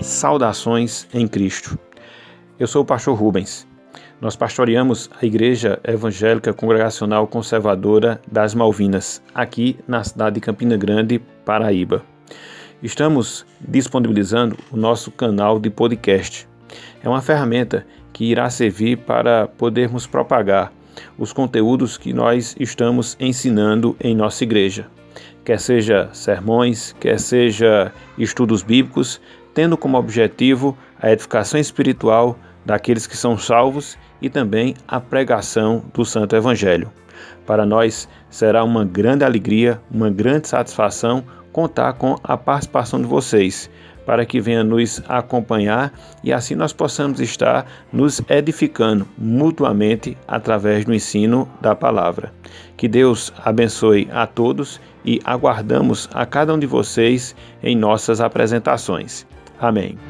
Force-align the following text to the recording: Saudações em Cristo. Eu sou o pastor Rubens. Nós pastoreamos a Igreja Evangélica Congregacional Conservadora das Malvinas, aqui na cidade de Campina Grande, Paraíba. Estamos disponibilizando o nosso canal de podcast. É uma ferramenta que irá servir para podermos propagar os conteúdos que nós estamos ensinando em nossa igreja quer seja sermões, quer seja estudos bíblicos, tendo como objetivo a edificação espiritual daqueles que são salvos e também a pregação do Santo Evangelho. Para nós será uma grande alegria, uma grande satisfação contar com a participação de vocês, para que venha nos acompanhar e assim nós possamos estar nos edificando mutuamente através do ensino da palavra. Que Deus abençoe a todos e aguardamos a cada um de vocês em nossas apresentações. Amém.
Saudações 0.00 1.06
em 1.12 1.28
Cristo. 1.28 1.78
Eu 2.58 2.66
sou 2.66 2.82
o 2.82 2.84
pastor 2.84 3.16
Rubens. 3.16 3.66
Nós 4.20 4.34
pastoreamos 4.34 5.10
a 5.20 5.24
Igreja 5.24 5.78
Evangélica 5.84 6.52
Congregacional 6.52 7.26
Conservadora 7.26 8.20
das 8.30 8.54
Malvinas, 8.54 9.22
aqui 9.34 9.78
na 9.86 10.02
cidade 10.02 10.34
de 10.34 10.40
Campina 10.40 10.76
Grande, 10.76 11.18
Paraíba. 11.44 12.02
Estamos 12.82 13.44
disponibilizando 13.60 14.56
o 14.70 14.76
nosso 14.76 15.10
canal 15.10 15.58
de 15.58 15.68
podcast. 15.68 16.48
É 17.02 17.08
uma 17.08 17.20
ferramenta 17.20 17.86
que 18.12 18.24
irá 18.24 18.48
servir 18.48 18.96
para 18.98 19.48
podermos 19.48 20.06
propagar 20.06 20.72
os 21.18 21.32
conteúdos 21.32 21.96
que 21.96 22.12
nós 22.12 22.56
estamos 22.58 23.16
ensinando 23.20 23.96
em 24.00 24.14
nossa 24.14 24.44
igreja 24.44 24.86
quer 25.44 25.58
seja 25.58 26.08
sermões, 26.12 26.94
quer 27.00 27.18
seja 27.18 27.92
estudos 28.16 28.62
bíblicos, 28.62 29.20
tendo 29.54 29.76
como 29.76 29.98
objetivo 29.98 30.76
a 31.00 31.10
edificação 31.10 31.58
espiritual 31.58 32.38
daqueles 32.64 33.06
que 33.06 33.16
são 33.16 33.36
salvos 33.36 33.98
e 34.20 34.28
também 34.28 34.74
a 34.86 35.00
pregação 35.00 35.82
do 35.92 36.04
Santo 36.04 36.36
Evangelho. 36.36 36.90
Para 37.46 37.66
nós 37.66 38.08
será 38.28 38.62
uma 38.62 38.84
grande 38.84 39.24
alegria, 39.24 39.80
uma 39.90 40.10
grande 40.10 40.46
satisfação 40.46 41.24
contar 41.52 41.94
com 41.94 42.16
a 42.22 42.36
participação 42.36 43.00
de 43.00 43.08
vocês, 43.08 43.68
para 44.04 44.24
que 44.24 44.40
venha 44.40 44.64
nos 44.64 45.02
acompanhar 45.08 45.92
e 46.22 46.32
assim 46.32 46.54
nós 46.54 46.72
possamos 46.72 47.20
estar 47.20 47.66
nos 47.92 48.20
edificando 48.28 49.06
mutuamente 49.16 50.16
através 50.26 50.84
do 50.84 50.94
ensino 50.94 51.48
da 51.60 51.74
palavra. 51.74 52.32
Que 52.76 52.88
Deus 52.88 53.32
abençoe 53.44 54.08
a 54.12 54.26
todos 54.26 54.80
e 55.04 55.20
aguardamos 55.24 56.08
a 56.12 56.26
cada 56.26 56.54
um 56.54 56.58
de 56.58 56.66
vocês 56.66 57.34
em 57.62 57.76
nossas 57.76 58.20
apresentações. 58.20 59.26
Amém. 59.58 60.09